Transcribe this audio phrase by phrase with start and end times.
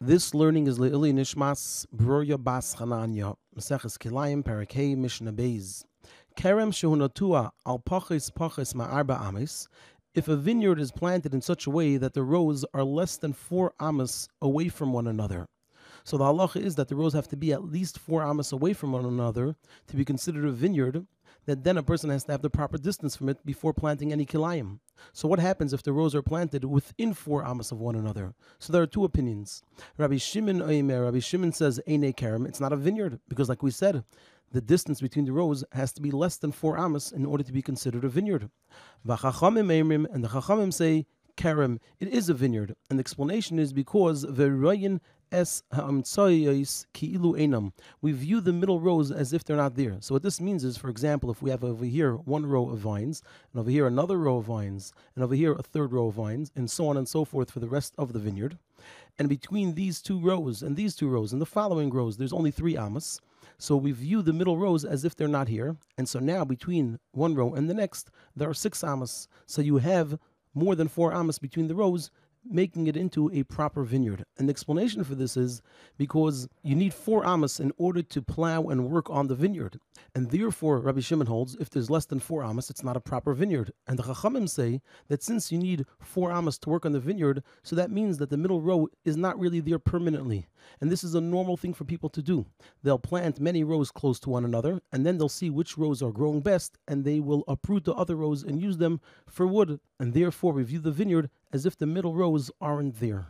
[0.00, 5.84] This learning is Le'ili Nishmas Broya Bas Chananya, Maseches Kilayim, Parakei, Mishnah Beis.
[6.36, 9.68] Kerem Shehunatua Al Pachis Pachis Ma'arba Amis.
[10.14, 13.32] If a vineyard is planted in such a way that the rows are less than
[13.32, 15.46] four amas away from one another.
[16.04, 18.74] So the halacha is that the rows have to be at least four amas away
[18.74, 19.56] from one another
[19.86, 21.06] to be considered a vineyard,
[21.46, 24.26] that then a person has to have the proper distance from it before planting any
[24.26, 24.78] kilayim.
[25.12, 28.34] So what happens if the rows are planted within four amas of one another?
[28.58, 29.62] So there are two opinions.
[29.98, 33.70] Rabbi Shimon Oimer, Rabbi Shimon says, Eine Kerem, it's not a vineyard, because like we
[33.70, 34.04] said,
[34.52, 37.52] the distance between the rows has to be less than four amas in order to
[37.52, 38.48] be considered a vineyard.
[39.04, 42.74] And the Chachamim say, Kerem, it is a vineyard.
[42.88, 44.24] And the explanation is because.
[44.26, 44.32] We
[48.12, 49.96] view the middle rows as if they're not there.
[50.00, 52.78] So what this means is, for example, if we have over here one row of
[52.78, 53.22] vines,
[53.52, 56.52] and over here another row of vines, and over here a third row of vines,
[56.54, 58.58] and so on and so forth for the rest of the vineyard,
[59.18, 62.50] and between these two rows and these two rows and the following rows, there's only
[62.50, 63.20] three amas.
[63.58, 65.76] So we view the middle rows as if they're not here.
[65.96, 69.28] And so now between one row and the next, there are six amas.
[69.46, 70.18] So you have
[70.56, 72.10] more than four amas between the rows,
[72.48, 74.24] making it into a proper vineyard.
[74.38, 75.60] And the explanation for this is
[75.98, 79.80] because you need four amas in order to plow and work on the vineyard.
[80.14, 83.34] And therefore, Rabbi Shimon holds, if there's less than four amas, it's not a proper
[83.34, 83.72] vineyard.
[83.88, 87.42] And the Chachamim say that since you need four amas to work on the vineyard,
[87.64, 90.46] so that means that the middle row is not really there permanently.
[90.80, 92.46] And this is a normal thing for people to do.
[92.82, 96.12] They'll plant many rows close to one another, and then they'll see which rows are
[96.12, 99.80] growing best, and they will uproot the other rows and use them for wood.
[99.98, 103.28] And therefore, review the vineyard as if the middle rows aren't there.